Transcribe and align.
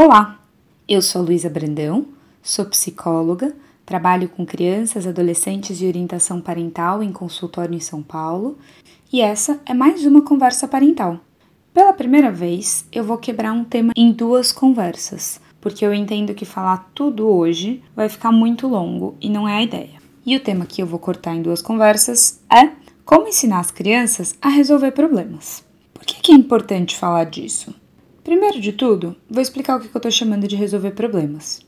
Olá, 0.00 0.38
eu 0.86 1.02
sou 1.02 1.22
Luísa 1.22 1.50
Brandão, 1.50 2.06
sou 2.40 2.64
psicóloga, 2.66 3.52
trabalho 3.84 4.28
com 4.28 4.46
crianças, 4.46 5.08
adolescentes 5.08 5.76
de 5.76 5.88
orientação 5.88 6.40
parental 6.40 7.02
em 7.02 7.10
consultório 7.10 7.74
em 7.74 7.80
São 7.80 8.00
Paulo 8.00 8.56
e 9.12 9.20
essa 9.20 9.60
é 9.66 9.74
mais 9.74 10.06
uma 10.06 10.22
conversa 10.22 10.68
parental. 10.68 11.18
Pela 11.74 11.92
primeira 11.92 12.30
vez, 12.30 12.86
eu 12.92 13.02
vou 13.02 13.18
quebrar 13.18 13.52
um 13.52 13.64
tema 13.64 13.92
em 13.96 14.12
duas 14.12 14.52
conversas, 14.52 15.40
porque 15.60 15.84
eu 15.84 15.92
entendo 15.92 16.32
que 16.32 16.44
falar 16.44 16.92
tudo 16.94 17.26
hoje 17.26 17.82
vai 17.96 18.08
ficar 18.08 18.30
muito 18.30 18.68
longo 18.68 19.16
e 19.20 19.28
não 19.28 19.48
é 19.48 19.56
a 19.56 19.62
ideia. 19.64 20.00
E 20.24 20.36
o 20.36 20.40
tema 20.40 20.64
que 20.64 20.80
eu 20.80 20.86
vou 20.86 21.00
cortar 21.00 21.34
em 21.34 21.42
duas 21.42 21.60
conversas 21.60 22.40
é 22.48 22.70
como 23.04 23.26
ensinar 23.26 23.58
as 23.58 23.72
crianças 23.72 24.36
a 24.40 24.48
resolver 24.48 24.92
problemas. 24.92 25.64
Por 25.92 26.04
que 26.04 26.30
é 26.30 26.36
importante 26.36 26.96
falar 26.96 27.24
disso? 27.24 27.74
Primeiro 28.28 28.60
de 28.60 28.74
tudo, 28.74 29.16
vou 29.26 29.40
explicar 29.40 29.76
o 29.76 29.80
que 29.80 29.86
eu 29.86 29.98
estou 29.98 30.10
chamando 30.10 30.46
de 30.46 30.54
resolver 30.54 30.90
problemas. 30.90 31.62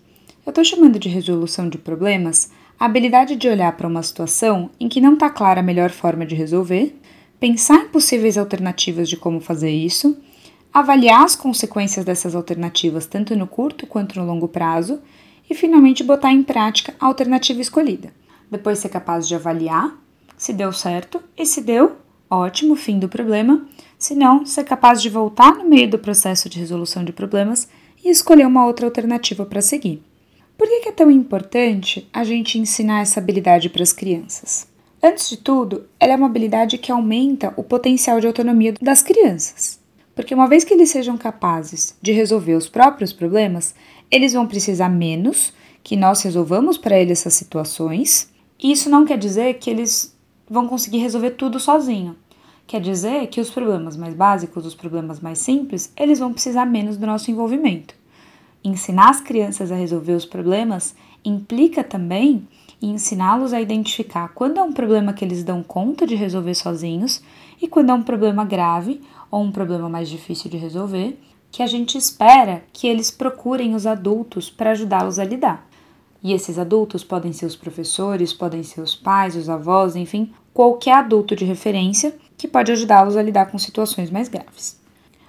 Eu 0.44 0.50
estou 0.50 0.62
chamando 0.62 0.98
de 0.98 1.08
resolução 1.08 1.70
de 1.70 1.78
problemas 1.78 2.50
a 2.78 2.84
habilidade 2.84 3.34
de 3.34 3.48
olhar 3.48 3.74
para 3.78 3.88
uma 3.88 4.02
situação 4.02 4.68
em 4.78 4.86
que 4.86 5.00
não 5.00 5.14
está 5.14 5.30
clara 5.30 5.60
a 5.60 5.62
melhor 5.62 5.88
forma 5.88 6.26
de 6.26 6.34
resolver, 6.34 6.94
pensar 7.40 7.84
em 7.84 7.88
possíveis 7.88 8.36
alternativas 8.36 9.08
de 9.08 9.16
como 9.16 9.40
fazer 9.40 9.70
isso, 9.70 10.18
avaliar 10.70 11.24
as 11.24 11.34
consequências 11.34 12.04
dessas 12.04 12.34
alternativas 12.34 13.06
tanto 13.06 13.34
no 13.34 13.46
curto 13.46 13.86
quanto 13.86 14.20
no 14.20 14.26
longo 14.26 14.46
prazo 14.46 15.00
e 15.48 15.54
finalmente 15.54 16.04
botar 16.04 16.30
em 16.30 16.42
prática 16.42 16.94
a 17.00 17.06
alternativa 17.06 17.62
escolhida. 17.62 18.12
Depois 18.50 18.80
ser 18.80 18.90
capaz 18.90 19.26
de 19.26 19.34
avaliar 19.34 19.96
se 20.36 20.52
deu 20.52 20.74
certo 20.74 21.22
e 21.38 21.46
se 21.46 21.62
deu, 21.62 21.96
ótimo, 22.30 22.76
fim 22.76 22.98
do 22.98 23.08
problema 23.08 23.66
se 24.00 24.14
não, 24.14 24.46
ser 24.46 24.64
capaz 24.64 25.02
de 25.02 25.10
voltar 25.10 25.54
no 25.54 25.68
meio 25.68 25.90
do 25.90 25.98
processo 25.98 26.48
de 26.48 26.58
resolução 26.58 27.04
de 27.04 27.12
problemas 27.12 27.68
e 28.02 28.08
escolher 28.08 28.46
uma 28.46 28.64
outra 28.64 28.86
alternativa 28.86 29.44
para 29.44 29.60
seguir. 29.60 30.02
Por 30.56 30.66
que 30.66 30.88
é 30.88 30.92
tão 30.92 31.10
importante 31.10 32.08
a 32.10 32.24
gente 32.24 32.58
ensinar 32.58 33.02
essa 33.02 33.20
habilidade 33.20 33.68
para 33.68 33.82
as 33.82 33.92
crianças? 33.92 34.66
Antes 35.02 35.28
de 35.28 35.36
tudo, 35.36 35.84
ela 35.98 36.14
é 36.14 36.16
uma 36.16 36.26
habilidade 36.26 36.78
que 36.78 36.90
aumenta 36.90 37.52
o 37.58 37.62
potencial 37.62 38.20
de 38.20 38.26
autonomia 38.26 38.74
das 38.80 39.02
crianças. 39.02 39.78
Porque 40.14 40.34
uma 40.34 40.48
vez 40.48 40.64
que 40.64 40.72
eles 40.72 40.90
sejam 40.90 41.18
capazes 41.18 41.94
de 42.00 42.12
resolver 42.12 42.54
os 42.54 42.68
próprios 42.68 43.12
problemas, 43.12 43.74
eles 44.10 44.32
vão 44.32 44.46
precisar 44.46 44.88
menos 44.88 45.52
que 45.82 45.96
nós 45.96 46.22
resolvamos 46.22 46.78
para 46.78 46.98
eles 46.98 47.20
essas 47.20 47.34
situações. 47.34 48.30
E 48.58 48.72
isso 48.72 48.88
não 48.88 49.04
quer 49.04 49.18
dizer 49.18 49.54
que 49.54 49.68
eles 49.68 50.14
vão 50.50 50.66
conseguir 50.66 50.98
resolver 50.98 51.30
tudo 51.30 51.60
sozinho. 51.60 52.16
Quer 52.66 52.80
dizer 52.80 53.28
que 53.28 53.40
os 53.40 53.50
problemas 53.50 53.96
mais 53.96 54.14
básicos, 54.14 54.66
os 54.66 54.74
problemas 54.74 55.20
mais 55.20 55.38
simples, 55.38 55.92
eles 55.96 56.18
vão 56.18 56.32
precisar 56.32 56.66
menos 56.66 56.96
do 56.96 57.06
nosso 57.06 57.30
envolvimento. 57.30 57.94
Ensinar 58.62 59.10
as 59.10 59.20
crianças 59.20 59.70
a 59.70 59.76
resolver 59.76 60.12
os 60.12 60.26
problemas 60.26 60.94
implica 61.24 61.84
também 61.84 62.46
ensiná-los 62.82 63.52
a 63.52 63.60
identificar 63.60 64.28
quando 64.34 64.58
é 64.58 64.62
um 64.62 64.72
problema 64.72 65.12
que 65.12 65.24
eles 65.24 65.44
dão 65.44 65.62
conta 65.62 66.06
de 66.06 66.14
resolver 66.14 66.54
sozinhos 66.54 67.22
e 67.60 67.68
quando 67.68 67.90
é 67.90 67.94
um 67.94 68.02
problema 68.02 68.44
grave 68.44 69.00
ou 69.30 69.42
um 69.42 69.52
problema 69.52 69.88
mais 69.88 70.08
difícil 70.08 70.50
de 70.50 70.56
resolver, 70.56 71.18
que 71.52 71.62
a 71.62 71.66
gente 71.66 71.96
espera 71.98 72.62
que 72.72 72.86
eles 72.86 73.10
procurem 73.10 73.74
os 73.74 73.86
adultos 73.86 74.48
para 74.50 74.70
ajudá-los 74.70 75.18
a 75.18 75.24
lidar. 75.24 75.69
E 76.22 76.32
esses 76.32 76.58
adultos 76.58 77.02
podem 77.02 77.32
ser 77.32 77.46
os 77.46 77.56
professores, 77.56 78.32
podem 78.32 78.62
ser 78.62 78.80
os 78.80 78.94
pais, 78.94 79.36
os 79.36 79.48
avós, 79.48 79.96
enfim, 79.96 80.32
qualquer 80.52 80.94
adulto 80.94 81.34
de 81.34 81.44
referência 81.44 82.14
que 82.36 82.48
pode 82.48 82.72
ajudá-los 82.72 83.16
a 83.16 83.22
lidar 83.22 83.46
com 83.46 83.58
situações 83.58 84.10
mais 84.10 84.28
graves. 84.28 84.78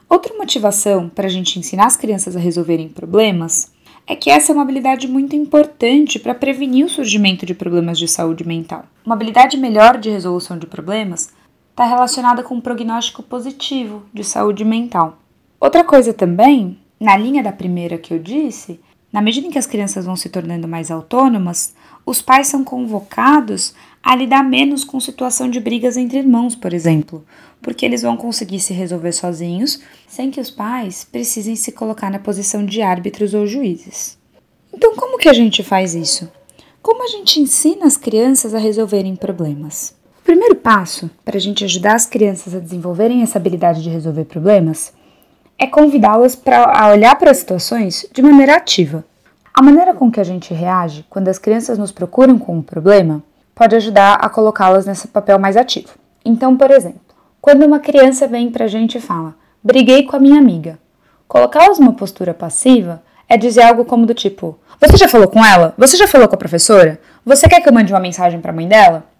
Outra 0.09 0.37
motivação 0.37 1.07
para 1.07 1.27
a 1.27 1.29
gente 1.29 1.57
ensinar 1.57 1.85
as 1.85 1.95
crianças 1.95 2.35
a 2.35 2.39
resolverem 2.39 2.89
problemas 2.89 3.71
é 4.05 4.15
que 4.15 4.29
essa 4.29 4.51
é 4.51 4.53
uma 4.53 4.63
habilidade 4.63 5.07
muito 5.07 5.35
importante 5.35 6.19
para 6.19 6.35
prevenir 6.35 6.85
o 6.85 6.89
surgimento 6.89 7.45
de 7.45 7.53
problemas 7.53 7.97
de 7.97 8.07
saúde 8.07 8.45
mental. 8.45 8.85
Uma 9.05 9.15
habilidade 9.15 9.55
melhor 9.55 9.97
de 9.97 10.09
resolução 10.09 10.57
de 10.57 10.67
problemas 10.67 11.31
está 11.69 11.85
relacionada 11.85 12.43
com 12.43 12.55
um 12.55 12.61
prognóstico 12.61 13.23
positivo 13.23 14.03
de 14.13 14.23
saúde 14.23 14.65
mental. 14.65 15.17
Outra 15.59 15.83
coisa 15.83 16.13
também, 16.13 16.77
na 16.99 17.15
linha 17.15 17.41
da 17.41 17.51
primeira 17.51 17.97
que 17.97 18.13
eu 18.13 18.19
disse, 18.19 18.81
na 19.11 19.21
medida 19.21 19.47
em 19.47 19.51
que 19.51 19.59
as 19.59 19.67
crianças 19.67 20.05
vão 20.05 20.15
se 20.15 20.29
tornando 20.29 20.67
mais 20.67 20.89
autônomas, 20.89 21.73
os 22.05 22.21
pais 22.21 22.47
são 22.47 22.63
convocados 22.63 23.73
a 24.01 24.15
lidar 24.15 24.43
menos 24.43 24.83
com 24.83 24.99
situação 24.99 25.49
de 25.49 25.59
brigas 25.59 25.97
entre 25.97 26.17
irmãos, 26.17 26.55
por 26.55 26.73
exemplo, 26.73 27.23
porque 27.61 27.85
eles 27.85 28.01
vão 28.01 28.17
conseguir 28.17 28.59
se 28.59 28.73
resolver 28.73 29.11
sozinhos, 29.11 29.81
sem 30.07 30.31
que 30.31 30.39
os 30.39 30.49
pais 30.49 31.03
precisem 31.03 31.55
se 31.55 31.71
colocar 31.71 32.09
na 32.09 32.19
posição 32.19 32.65
de 32.65 32.81
árbitros 32.81 33.33
ou 33.33 33.45
juízes. 33.45 34.17
Então, 34.73 34.95
como 34.95 35.17
que 35.17 35.29
a 35.29 35.33
gente 35.33 35.61
faz 35.61 35.93
isso? 35.93 36.31
Como 36.81 37.03
a 37.03 37.07
gente 37.07 37.39
ensina 37.39 37.85
as 37.85 37.97
crianças 37.97 38.55
a 38.55 38.59
resolverem 38.59 39.15
problemas? 39.15 39.93
O 40.19 40.23
primeiro 40.23 40.55
passo 40.55 41.09
para 41.23 41.37
a 41.37 41.39
gente 41.39 41.63
ajudar 41.63 41.95
as 41.95 42.05
crianças 42.05 42.55
a 42.55 42.59
desenvolverem 42.59 43.21
essa 43.21 43.37
habilidade 43.37 43.83
de 43.83 43.89
resolver 43.89 44.25
problemas 44.25 44.93
é 45.61 45.67
convidá-las 45.67 46.35
para 46.35 46.91
olhar 46.91 47.15
para 47.15 47.29
as 47.29 47.37
situações 47.37 48.03
de 48.11 48.23
maneira 48.23 48.55
ativa. 48.55 49.05
A 49.53 49.61
maneira 49.61 49.93
com 49.93 50.09
que 50.09 50.19
a 50.19 50.23
gente 50.23 50.55
reage 50.55 51.05
quando 51.07 51.27
as 51.27 51.37
crianças 51.37 51.77
nos 51.77 51.91
procuram 51.91 52.39
com 52.39 52.57
um 52.57 52.63
problema 52.63 53.21
pode 53.53 53.75
ajudar 53.75 54.15
a 54.15 54.27
colocá-las 54.27 54.87
nesse 54.87 55.07
papel 55.07 55.37
mais 55.37 55.55
ativo. 55.55 55.89
Então, 56.25 56.57
por 56.57 56.71
exemplo, 56.71 57.01
quando 57.39 57.63
uma 57.63 57.79
criança 57.79 58.27
vem 58.27 58.49
para 58.49 58.65
a 58.65 58.67
gente 58.67 58.97
e 58.97 59.01
fala: 59.01 59.35
briguei 59.63 60.01
com 60.03 60.15
a 60.15 60.19
minha 60.19 60.39
amiga, 60.39 60.79
colocá-las 61.27 61.77
numa 61.77 61.93
postura 61.93 62.33
passiva 62.33 63.03
é 63.29 63.37
dizer 63.37 63.61
algo 63.61 63.85
como 63.85 64.07
do 64.07 64.15
tipo: 64.15 64.57
Você 64.79 64.97
já 64.97 65.07
falou 65.07 65.27
com 65.27 65.45
ela? 65.45 65.75
Você 65.77 65.95
já 65.95 66.07
falou 66.07 66.27
com 66.27 66.33
a 66.33 66.39
professora? 66.39 66.99
Você 67.23 67.47
quer 67.47 67.61
que 67.61 67.69
eu 67.69 67.73
mande 67.73 67.93
uma 67.93 67.99
mensagem 67.99 68.41
para 68.41 68.51
a 68.51 68.55
mãe 68.55 68.67
dela? 68.67 69.10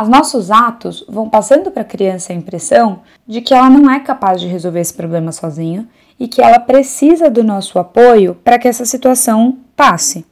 Os 0.00 0.08
nossos 0.08 0.50
atos 0.50 1.04
vão 1.08 1.28
passando 1.28 1.70
para 1.70 1.82
a 1.82 1.86
criança 1.86 2.32
a 2.32 2.36
impressão 2.36 3.02
de 3.26 3.40
que 3.40 3.54
ela 3.54 3.70
não 3.70 3.88
é 3.90 4.00
capaz 4.00 4.40
de 4.40 4.48
resolver 4.48 4.80
esse 4.80 4.92
problema 4.92 5.30
sozinha 5.30 5.88
e 6.18 6.26
que 6.26 6.42
ela 6.42 6.58
precisa 6.58 7.30
do 7.30 7.44
nosso 7.44 7.78
apoio 7.78 8.34
para 8.42 8.58
que 8.58 8.66
essa 8.66 8.84
situação 8.84 9.58
passe. 9.76 10.26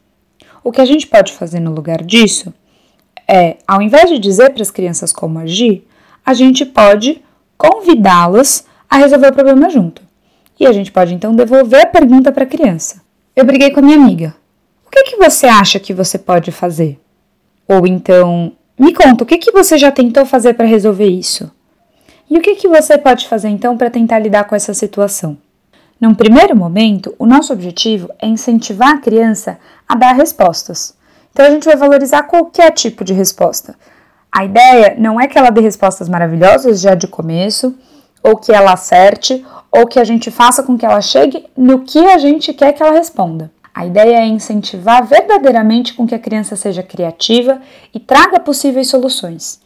O 0.64 0.72
que 0.72 0.80
a 0.80 0.84
gente 0.84 1.06
pode 1.06 1.32
fazer 1.32 1.60
no 1.60 1.72
lugar 1.72 2.02
disso 2.02 2.52
é, 3.26 3.56
ao 3.66 3.80
invés 3.80 4.10
de 4.10 4.18
dizer 4.18 4.50
para 4.50 4.62
as 4.62 4.70
crianças 4.70 5.12
como 5.12 5.38
agir, 5.38 5.86
a 6.26 6.34
gente 6.34 6.66
pode 6.66 7.22
convidá-las 7.56 8.66
a 8.90 8.96
resolver 8.96 9.28
o 9.28 9.32
problema 9.32 9.70
junto. 9.70 10.02
E 10.58 10.66
a 10.66 10.72
gente 10.72 10.92
pode 10.92 11.14
então 11.14 11.34
devolver 11.34 11.82
a 11.82 11.86
pergunta 11.86 12.30
para 12.32 12.44
a 12.44 12.46
criança. 12.46 13.00
Eu 13.34 13.44
briguei 13.44 13.70
com 13.70 13.80
a 13.80 13.82
minha 13.82 13.96
amiga. 13.96 14.34
O 14.86 14.90
que, 14.90 15.04
que 15.04 15.16
você 15.16 15.46
acha 15.46 15.80
que 15.80 15.94
você 15.94 16.18
pode 16.18 16.52
fazer? 16.52 17.00
Ou 17.66 17.86
então, 17.86 18.52
me 18.78 18.94
conta, 18.94 19.24
o 19.24 19.26
que, 19.26 19.38
que 19.38 19.52
você 19.52 19.76
já 19.76 19.90
tentou 19.90 20.24
fazer 20.24 20.54
para 20.54 20.66
resolver 20.66 21.06
isso? 21.06 21.50
E 22.28 22.38
o 22.38 22.40
que, 22.40 22.54
que 22.56 22.68
você 22.68 22.96
pode 22.96 23.28
fazer 23.28 23.48
então 23.48 23.76
para 23.76 23.90
tentar 23.90 24.18
lidar 24.18 24.44
com 24.44 24.54
essa 24.54 24.72
situação? 24.72 25.36
Num 26.00 26.14
primeiro 26.14 26.56
momento, 26.56 27.14
o 27.18 27.26
nosso 27.26 27.52
objetivo 27.52 28.10
é 28.18 28.26
incentivar 28.26 28.94
a 28.94 28.98
criança 28.98 29.58
a 29.88 29.94
dar 29.94 30.12
respostas. 30.12 30.96
Então 31.30 31.46
a 31.46 31.50
gente 31.50 31.64
vai 31.64 31.76
valorizar 31.76 32.24
qualquer 32.24 32.72
tipo 32.72 33.04
de 33.04 33.12
resposta. 33.12 33.76
A 34.30 34.44
ideia 34.44 34.96
não 34.98 35.20
é 35.20 35.28
que 35.28 35.38
ela 35.38 35.50
dê 35.50 35.60
respostas 35.60 36.08
maravilhosas 36.08 36.80
já 36.80 36.94
de 36.94 37.06
começo, 37.06 37.76
ou 38.22 38.36
que 38.36 38.50
ela 38.50 38.72
acerte, 38.72 39.44
ou 39.70 39.86
que 39.86 40.00
a 40.00 40.04
gente 40.04 40.30
faça 40.30 40.62
com 40.62 40.76
que 40.76 40.86
ela 40.86 41.00
chegue 41.00 41.46
no 41.56 41.80
que 41.80 41.98
a 41.98 42.18
gente 42.18 42.52
quer 42.52 42.72
que 42.72 42.82
ela 42.82 42.92
responda. 42.92 43.50
A 43.74 43.86
ideia 43.86 44.18
é 44.18 44.26
incentivar 44.26 45.06
verdadeiramente 45.06 45.94
com 45.94 46.06
que 46.06 46.14
a 46.14 46.18
criança 46.18 46.56
seja 46.56 46.82
criativa 46.82 47.60
e 47.94 47.98
traga 47.98 48.38
possíveis 48.38 48.88
soluções. 48.88 49.60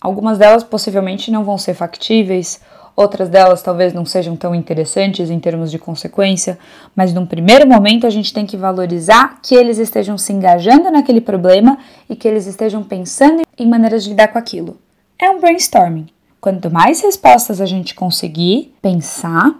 Algumas 0.00 0.38
delas 0.38 0.64
possivelmente 0.64 1.30
não 1.30 1.44
vão 1.44 1.58
ser 1.58 1.74
factíveis, 1.74 2.60
outras 2.96 3.28
delas 3.28 3.62
talvez 3.62 3.92
não 3.92 4.04
sejam 4.04 4.36
tão 4.36 4.54
interessantes 4.54 5.30
em 5.30 5.38
termos 5.38 5.70
de 5.70 5.78
consequência, 5.78 6.58
mas 6.96 7.12
num 7.12 7.26
primeiro 7.26 7.68
momento 7.68 8.06
a 8.06 8.10
gente 8.10 8.32
tem 8.32 8.46
que 8.46 8.56
valorizar 8.56 9.38
que 9.42 9.54
eles 9.54 9.78
estejam 9.78 10.16
se 10.16 10.32
engajando 10.32 10.90
naquele 10.90 11.20
problema 11.20 11.78
e 12.08 12.16
que 12.16 12.26
eles 12.26 12.46
estejam 12.46 12.82
pensando 12.82 13.42
em 13.58 13.68
maneiras 13.68 14.02
de 14.02 14.10
lidar 14.10 14.28
com 14.28 14.38
aquilo. 14.38 14.78
É 15.18 15.30
um 15.30 15.40
brainstorming. 15.40 16.06
Quanto 16.40 16.70
mais 16.70 17.00
respostas 17.00 17.60
a 17.60 17.66
gente 17.66 17.94
conseguir 17.94 18.74
pensar, 18.82 19.54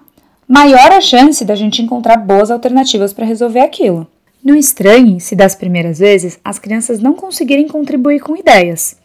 maior 0.52 0.92
a 0.92 1.00
chance 1.00 1.46
da 1.46 1.54
gente 1.54 1.80
encontrar 1.80 2.18
boas 2.18 2.50
alternativas 2.50 3.10
para 3.14 3.24
resolver 3.24 3.60
aquilo. 3.60 4.06
Não 4.44 4.54
estranhe 4.54 5.18
se 5.18 5.34
das 5.34 5.54
primeiras 5.54 5.98
vezes 5.98 6.38
as 6.44 6.58
crianças 6.58 7.00
não 7.00 7.14
conseguirem 7.14 7.66
contribuir 7.66 8.20
com 8.20 8.36
ideias, 8.36 8.98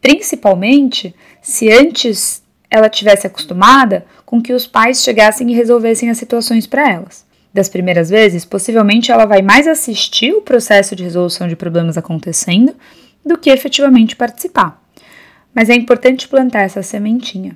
principalmente 0.00 1.14
se 1.42 1.70
antes 1.70 2.42
ela 2.70 2.88
tivesse 2.88 3.26
acostumada 3.26 4.06
com 4.24 4.40
que 4.40 4.54
os 4.54 4.66
pais 4.66 5.02
chegassem 5.02 5.50
e 5.50 5.54
resolvessem 5.54 6.08
as 6.08 6.16
situações 6.16 6.66
para 6.66 6.90
elas. 6.90 7.26
Das 7.52 7.68
primeiras 7.68 8.08
vezes, 8.08 8.46
possivelmente 8.46 9.12
ela 9.12 9.26
vai 9.26 9.42
mais 9.42 9.68
assistir 9.68 10.32
o 10.32 10.40
processo 10.40 10.96
de 10.96 11.04
resolução 11.04 11.46
de 11.46 11.54
problemas 11.54 11.98
acontecendo 11.98 12.74
do 13.22 13.36
que 13.36 13.50
efetivamente 13.50 14.16
participar. 14.16 14.82
Mas 15.54 15.68
é 15.68 15.74
importante 15.74 16.26
plantar 16.26 16.62
essa 16.62 16.82
sementinha. 16.82 17.54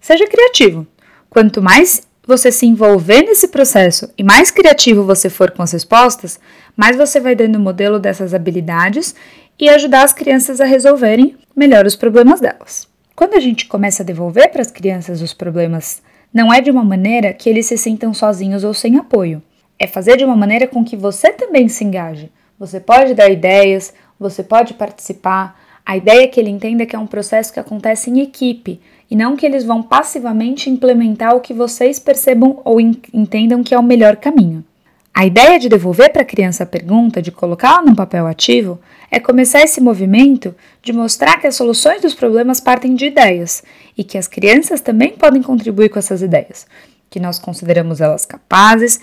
Seja 0.00 0.26
criativo. 0.26 0.84
Quanto 1.30 1.62
mais 1.62 2.02
você 2.26 2.50
se 2.50 2.66
envolver 2.66 3.22
nesse 3.22 3.48
processo 3.48 4.10
e 4.16 4.22
mais 4.22 4.50
criativo 4.50 5.04
você 5.04 5.28
for 5.28 5.50
com 5.50 5.62
as 5.62 5.72
respostas, 5.72 6.40
mais 6.76 6.96
você 6.96 7.20
vai 7.20 7.34
dando 7.34 7.56
o 7.56 7.60
modelo 7.60 7.98
dessas 7.98 8.32
habilidades 8.32 9.14
e 9.58 9.68
ajudar 9.68 10.04
as 10.04 10.12
crianças 10.12 10.60
a 10.60 10.64
resolverem 10.64 11.36
melhor 11.54 11.86
os 11.86 11.94
problemas 11.94 12.40
delas. 12.40 12.88
Quando 13.14 13.34
a 13.34 13.40
gente 13.40 13.66
começa 13.66 14.02
a 14.02 14.06
devolver 14.06 14.50
para 14.50 14.60
as 14.60 14.70
crianças 14.70 15.22
os 15.22 15.32
problemas, 15.32 16.02
não 16.32 16.52
é 16.52 16.60
de 16.60 16.70
uma 16.70 16.82
maneira 16.82 17.32
que 17.32 17.48
eles 17.48 17.66
se 17.66 17.78
sintam 17.78 18.12
sozinhos 18.12 18.64
ou 18.64 18.74
sem 18.74 18.96
apoio. 18.96 19.40
É 19.78 19.86
fazer 19.86 20.16
de 20.16 20.24
uma 20.24 20.36
maneira 20.36 20.66
com 20.66 20.84
que 20.84 20.96
você 20.96 21.32
também 21.32 21.68
se 21.68 21.84
engaje. 21.84 22.32
Você 22.58 22.80
pode 22.80 23.14
dar 23.14 23.30
ideias, 23.30 23.94
você 24.18 24.42
pode 24.42 24.74
participar. 24.74 25.60
A 25.86 25.96
ideia 25.98 26.22
é 26.22 26.26
que 26.26 26.40
ele 26.40 26.48
entenda 26.48 26.86
que 26.86 26.96
é 26.96 26.98
um 26.98 27.06
processo 27.06 27.52
que 27.52 27.60
acontece 27.60 28.08
em 28.10 28.20
equipe 28.20 28.80
e 29.10 29.14
não 29.14 29.36
que 29.36 29.44
eles 29.44 29.64
vão 29.64 29.82
passivamente 29.82 30.70
implementar 30.70 31.36
o 31.36 31.40
que 31.40 31.52
vocês 31.52 31.98
percebam 31.98 32.60
ou 32.64 32.80
entendam 32.80 33.62
que 33.62 33.74
é 33.74 33.78
o 33.78 33.82
melhor 33.82 34.16
caminho. 34.16 34.64
A 35.12 35.26
ideia 35.26 35.58
de 35.58 35.68
devolver 35.68 36.10
para 36.10 36.22
a 36.22 36.24
criança 36.24 36.64
a 36.64 36.66
pergunta, 36.66 37.22
de 37.22 37.30
colocá-la 37.30 37.82
num 37.82 37.94
papel 37.94 38.26
ativo, 38.26 38.80
é 39.10 39.20
começar 39.20 39.60
esse 39.60 39.80
movimento 39.80 40.54
de 40.82 40.92
mostrar 40.92 41.38
que 41.38 41.46
as 41.46 41.54
soluções 41.54 42.02
dos 42.02 42.14
problemas 42.14 42.60
partem 42.60 42.94
de 42.94 43.06
ideias 43.06 43.62
e 43.96 44.02
que 44.02 44.18
as 44.18 44.26
crianças 44.26 44.80
também 44.80 45.10
podem 45.10 45.42
contribuir 45.42 45.90
com 45.90 45.98
essas 45.98 46.20
ideias, 46.20 46.66
que 47.08 47.20
nós 47.20 47.38
consideramos 47.38 48.00
elas 48.00 48.26
capazes, 48.26 48.98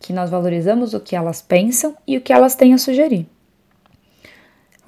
que 0.00 0.12
nós 0.12 0.28
valorizamos 0.28 0.92
o 0.92 1.00
que 1.00 1.14
elas 1.14 1.40
pensam 1.40 1.94
e 2.04 2.16
o 2.16 2.20
que 2.20 2.32
elas 2.32 2.56
têm 2.56 2.74
a 2.74 2.78
sugerir. 2.78 3.26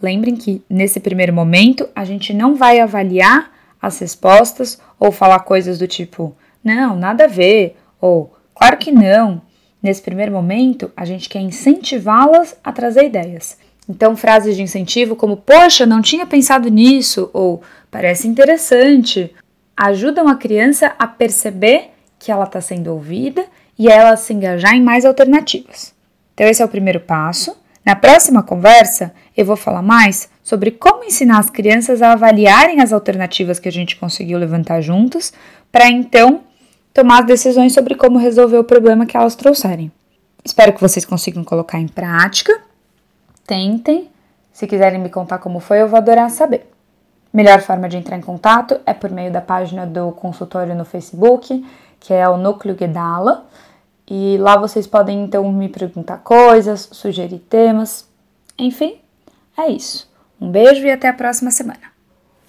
Lembrem 0.03 0.37
que 0.37 0.63
nesse 0.69 1.01
primeiro 1.01 1.33
momento 1.33 1.89
a 1.95 2.05
gente 2.05 2.35
não 2.35 2.55
vai 2.55 2.81
avaliar 2.81 3.51
as 3.81 3.99
respostas 3.99 4.81
ou 4.99 5.11
falar 5.11 5.41
coisas 5.41 5.79
do 5.79 5.87
tipo 5.87 6.37
não, 6.63 6.97
nada 6.97 7.25
a 7.25 7.29
ver 7.29 7.77
ou 8.01 8.35
claro 8.55 8.77
que 8.77 8.91
não. 8.91 9.41
Nesse 9.83 10.03
primeiro 10.03 10.33
momento, 10.33 10.91
a 10.97 11.05
gente 11.05 11.29
quer 11.29 11.41
incentivá-las 11.41 12.57
a 12.65 12.73
trazer 12.73 13.07
ideias. 13.07 13.57
Então, 13.89 14.17
frases 14.17 14.57
de 14.57 14.63
incentivo 14.63 15.15
como 15.15 15.37
poxa, 15.37 15.87
não 15.87 16.03
tinha 16.03 16.27
pensado 16.27 16.69
nisso 16.69 17.31
ou 17.33 17.63
parece 17.91 18.27
interessante 18.27 19.33
ajudam 19.77 20.27
a 20.27 20.37
criança 20.37 20.95
a 20.99 21.07
perceber 21.07 21.91
que 22.19 22.33
ela 22.33 22.45
está 22.45 22.61
sendo 22.61 22.93
ouvida 22.93 23.45
e 23.79 23.89
ela 23.89 24.17
se 24.17 24.33
engajar 24.33 24.75
em 24.75 24.83
mais 24.83 25.05
alternativas. 25.05 25.95
Então, 26.33 26.47
esse 26.47 26.63
é 26.63 26.65
o 26.65 26.69
primeiro 26.69 27.01
passo. 27.01 27.57
Na 27.87 27.95
próxima 27.95 28.43
conversa, 28.43 29.15
eu 29.37 29.47
vou 29.47 29.57
falar 29.57 29.81
mais 29.81 30.29
sobre 30.43 30.73
como 30.73 31.05
ensinar 31.05 31.39
as 31.39 31.49
crianças 31.49 32.03
a 32.03 32.13
avaliarem 32.13 32.81
as 32.81 32.93
alternativas 32.93 33.61
que 33.61 33.69
a 33.69 33.73
gente 33.73 33.95
conseguiu 33.95 34.39
levantar 34.39 34.81
juntas, 34.81 35.33
para 35.71 35.89
então 35.89 36.41
tomar 36.93 37.23
decisões 37.23 37.73
sobre 37.73 37.95
como 37.95 38.19
resolver 38.19 38.59
o 38.59 38.65
problema 38.65 39.07
que 39.07 39.17
elas 39.17 39.37
trouxerem. 39.37 39.93
Espero 40.45 40.73
que 40.73 40.81
vocês 40.81 41.05
consigam 41.05 41.45
colocar 41.45 41.79
em 41.79 41.89
prática 41.89 42.67
tentem. 43.47 44.11
Se 44.53 44.67
quiserem 44.67 44.99
me 44.99 45.09
contar 45.09 45.39
como 45.39 45.61
foi, 45.61 45.81
eu 45.81 45.89
vou 45.89 45.97
adorar 45.97 46.29
saber. 46.31 46.69
Melhor 47.33 47.61
forma 47.61 47.89
de 47.89 47.97
entrar 47.97 48.17
em 48.17 48.23
contato 48.23 48.81
é 48.85 48.93
por 48.93 49.11
meio 49.11 49.31
da 49.31 49.41
página 49.41 49.87
do 49.87 50.11
consultório 50.13 50.75
no 50.75 50.85
Facebook, 50.85 51.65
que 52.01 52.13
é 52.13 52.29
o 52.29 52.37
Núcleo 52.37 52.75
Guedala. 52.75 53.45
E 54.09 54.37
lá 54.39 54.57
vocês 54.57 54.87
podem 54.87 55.25
então 55.25 55.51
me 55.53 55.69
perguntar 55.69 56.19
coisas, 56.19 56.89
sugerir 56.93 57.41
temas. 57.41 58.09
Enfim, 58.59 58.99
é 59.59 59.69
isso. 59.69 60.09
Um 60.41 60.51
beijo 60.51 60.85
e 60.87 60.91
até 60.91 61.09
a 61.09 61.15
próxima 61.15 61.51
semana. 61.51 61.96